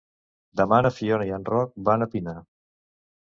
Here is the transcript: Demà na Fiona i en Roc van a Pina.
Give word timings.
Demà 0.61 0.77
na 0.85 0.91
Fiona 0.95 1.27
i 1.29 1.33
en 1.37 1.45
Roc 1.51 1.75
van 1.91 2.05
a 2.05 2.09
Pina. 2.15 2.35